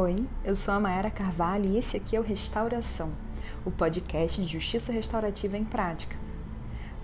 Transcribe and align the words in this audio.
Oi, 0.00 0.14
eu 0.44 0.54
sou 0.54 0.74
a 0.74 0.78
Mayara 0.78 1.10
Carvalho 1.10 1.64
e 1.64 1.76
esse 1.76 1.96
aqui 1.96 2.14
é 2.14 2.20
o 2.20 2.22
Restauração, 2.22 3.10
o 3.64 3.70
podcast 3.72 4.40
de 4.40 4.46
justiça 4.46 4.92
restaurativa 4.92 5.58
em 5.58 5.64
prática. 5.64 6.16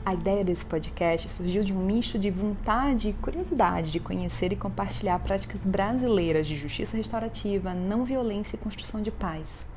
A 0.07 0.15
ideia 0.15 0.45
desse 0.45 0.65
podcast 0.65 1.33
surgiu 1.33 1.65
de 1.65 1.73
um 1.73 1.85
misto 1.85 2.21
de 2.21 2.31
vontade 2.31 3.09
e 3.09 3.13
curiosidade 3.15 3.91
de 3.91 3.99
conhecer 3.99 4.53
e 4.53 4.57
compartilhar 4.57 5.19
práticas 5.19 5.63
brasileiras 5.63 6.47
de 6.47 6.55
justiça 6.55 6.97
restaurativa, 6.97 7.75
não 7.75 8.05
violência 8.05 8.55
e 8.55 8.61
construção 8.61 9.03
de 9.03 9.11
paz. 9.11 9.69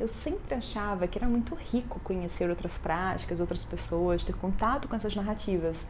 Eu 0.00 0.08
sempre 0.08 0.52
achava 0.52 1.06
que 1.06 1.18
era 1.18 1.28
muito 1.28 1.54
rico 1.54 2.00
conhecer 2.00 2.50
outras 2.50 2.76
práticas, 2.76 3.38
outras 3.38 3.64
pessoas, 3.64 4.24
ter 4.24 4.34
contato 4.34 4.88
com 4.88 4.96
essas 4.96 5.14
narrativas. 5.14 5.86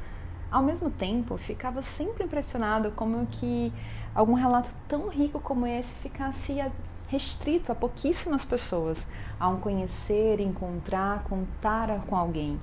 Ao 0.50 0.62
mesmo 0.62 0.90
tempo, 0.90 1.36
ficava 1.36 1.80
sempre 1.80 2.24
impressionado 2.24 2.90
como 2.92 3.26
que 3.26 3.72
algum 4.14 4.34
relato 4.34 4.70
tão 4.88 5.08
rico 5.08 5.38
como 5.38 5.66
esse 5.66 5.94
ficasse 5.94 6.58
restrito 7.06 7.72
a 7.72 7.74
pouquíssimas 7.74 8.44
pessoas, 8.44 9.06
a 9.38 9.48
um 9.48 9.58
conhecer, 9.60 10.40
encontrar, 10.40 11.22
contar 11.24 12.00
com 12.06 12.16
alguém. 12.16 12.60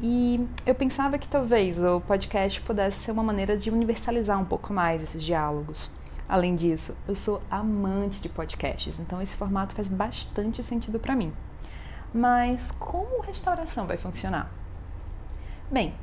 E 0.00 0.46
eu 0.66 0.74
pensava 0.74 1.18
que 1.18 1.28
talvez 1.28 1.82
o 1.82 2.00
podcast 2.00 2.60
pudesse 2.62 3.00
ser 3.00 3.12
uma 3.12 3.22
maneira 3.22 3.56
de 3.56 3.70
universalizar 3.70 4.40
um 4.40 4.44
pouco 4.44 4.72
mais 4.72 5.02
esses 5.02 5.22
diálogos. 5.22 5.90
Além 6.28 6.56
disso, 6.56 6.96
eu 7.06 7.14
sou 7.14 7.42
amante 7.50 8.20
de 8.22 8.28
podcasts, 8.28 8.98
então 8.98 9.20
esse 9.20 9.36
formato 9.36 9.74
faz 9.74 9.88
bastante 9.88 10.62
sentido 10.62 10.98
para 10.98 11.14
mim. 11.14 11.32
Mas 12.12 12.70
como 12.72 13.20
restauração 13.20 13.86
vai 13.86 13.98
funcionar? 13.98 14.50
Bem, 15.70 15.94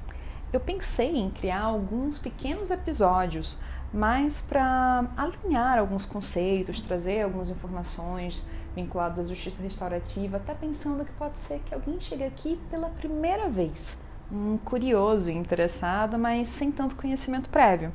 eu 0.52 0.59
pensei 0.59 1.16
em 1.16 1.30
criar 1.30 1.62
alguns 1.62 2.17
pequenos 2.17 2.70
episódios 2.70 3.57
mas 3.91 4.41
para 4.41 5.05
alinhar 5.17 5.80
alguns 5.80 6.05
conceitos, 6.05 6.81
trazer 6.81 7.23
algumas 7.23 7.49
informações 7.49 8.45
vinculadas 8.76 9.27
à 9.27 9.30
justiça 9.30 9.63
restaurativa, 9.63 10.38
até 10.38 10.54
pensando 10.54 11.04
que 11.04 11.12
pode 11.13 11.41
ser 11.41 11.59
que 11.65 11.74
alguém 11.74 11.99
chegue 11.99 12.24
aqui 12.24 12.59
pela 12.70 12.90
primeira 12.90 13.49
vez, 13.49 13.99
um 14.32 14.57
curioso 14.57 15.29
e 15.29 15.34
interessado, 15.34 16.20
mas 16.20 16.49
sem 16.49 16.71
tanto 16.71 16.96
conhecimento 16.96 17.49
prévio. 17.49 17.91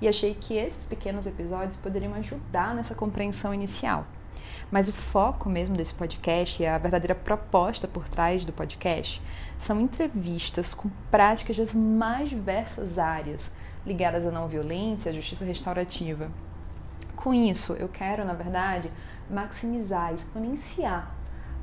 E 0.00 0.08
achei 0.08 0.34
que 0.34 0.54
esses 0.54 0.86
pequenos 0.86 1.26
episódios 1.26 1.76
poderiam 1.76 2.12
ajudar 2.14 2.74
nessa 2.74 2.94
compreensão 2.94 3.54
inicial. 3.54 4.04
Mas 4.70 4.88
o 4.88 4.92
foco 4.92 5.48
mesmo 5.48 5.76
desse 5.76 5.94
podcast 5.94 6.62
e 6.62 6.66
a 6.66 6.78
verdadeira 6.78 7.14
proposta 7.14 7.86
por 7.86 8.08
trás 8.08 8.44
do 8.44 8.52
podcast 8.52 9.22
são 9.58 9.80
entrevistas 9.80 10.74
com 10.74 10.90
práticas 11.10 11.56
das 11.56 11.74
mais 11.74 12.28
diversas 12.28 12.98
áreas 12.98 13.54
ligadas 13.86 14.26
à 14.26 14.30
não 14.30 14.48
violência, 14.48 15.10
à 15.10 15.14
justiça 15.14 15.44
restaurativa. 15.44 16.30
Com 17.14 17.32
isso, 17.32 17.72
eu 17.74 17.88
quero, 17.88 18.24
na 18.24 18.34
verdade, 18.34 18.90
maximizar, 19.30 20.12
exponenciar 20.12 21.14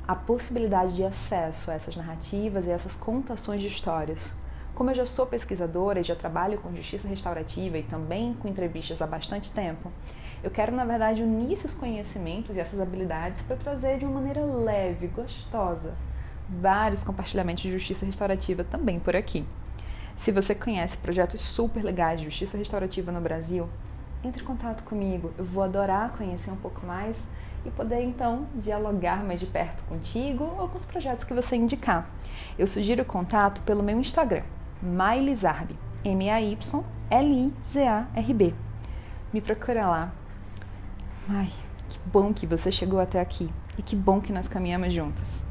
a 0.06 0.14
possibilidade 0.14 0.94
de 0.94 1.04
acesso 1.04 1.70
a 1.70 1.74
essas 1.74 1.96
narrativas 1.96 2.66
e 2.66 2.70
essas 2.70 2.96
contações 2.96 3.62
de 3.62 3.68
histórias. 3.68 4.34
Como 4.74 4.90
eu 4.90 4.94
já 4.94 5.06
sou 5.06 5.24
pesquisadora 5.24 6.00
e 6.00 6.04
já 6.04 6.16
trabalho 6.16 6.58
com 6.58 6.74
justiça 6.74 7.06
restaurativa 7.06 7.78
e 7.78 7.84
também 7.84 8.34
com 8.34 8.48
entrevistas 8.48 9.00
há 9.00 9.06
bastante 9.06 9.52
tempo, 9.52 9.92
eu 10.42 10.50
quero, 10.50 10.74
na 10.74 10.84
verdade, 10.84 11.22
unir 11.22 11.52
esses 11.52 11.74
conhecimentos 11.74 12.56
e 12.56 12.60
essas 12.60 12.80
habilidades 12.80 13.42
para 13.42 13.54
trazer 13.54 13.98
de 13.98 14.04
uma 14.04 14.14
maneira 14.14 14.44
leve, 14.44 15.06
gostosa, 15.06 15.94
vários 16.48 17.04
compartilhamentos 17.04 17.62
de 17.62 17.70
justiça 17.70 18.04
restaurativa 18.04 18.64
também 18.64 18.98
por 18.98 19.14
aqui. 19.14 19.46
Se 20.16 20.32
você 20.32 20.56
conhece 20.56 20.96
projetos 20.96 21.40
super 21.40 21.84
legais 21.84 22.18
de 22.18 22.24
justiça 22.24 22.58
restaurativa 22.58 23.12
no 23.12 23.20
Brasil, 23.20 23.68
entre 24.24 24.42
em 24.42 24.46
contato 24.46 24.82
comigo. 24.84 25.32
Eu 25.38 25.44
vou 25.44 25.62
adorar 25.62 26.16
conhecer 26.16 26.50
um 26.50 26.56
pouco 26.56 26.84
mais 26.84 27.28
e 27.64 27.70
poder 27.70 28.02
então 28.02 28.46
dialogar 28.54 29.22
mais 29.22 29.40
de 29.40 29.46
perto 29.46 29.84
contigo 29.84 30.44
ou 30.58 30.68
com 30.68 30.76
os 30.76 30.84
projetos 30.84 31.24
que 31.24 31.34
você 31.34 31.56
indicar. 31.56 32.08
Eu 32.58 32.66
sugiro 32.66 33.04
contato 33.04 33.60
pelo 33.62 33.82
meu 33.82 33.98
Instagram, 33.98 34.42
Mailizarb, 34.84 35.70
M-A-Y-L-I-Z-A-R-B. 36.04 36.74
Me 39.32 39.40
procura 39.40 39.88
lá. 39.88 40.12
Ai, 41.28 41.50
que 41.88 41.98
bom 42.06 42.34
que 42.34 42.46
você 42.46 42.70
chegou 42.70 43.00
até 43.00 43.20
aqui 43.20 43.50
e 43.78 43.82
que 43.82 43.96
bom 43.96 44.20
que 44.20 44.32
nós 44.32 44.46
caminhamos 44.46 44.92
juntos. 44.92 45.46